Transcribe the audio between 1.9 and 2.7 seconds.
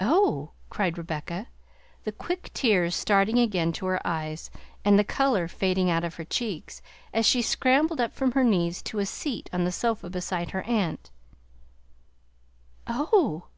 the quick